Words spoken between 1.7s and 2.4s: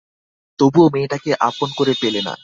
করে পেলে না।